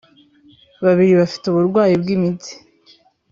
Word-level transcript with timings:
babiri 0.83 1.13
bafite 1.21 1.43
uburwayi 1.47 1.93
bw'imitsi 2.01 2.51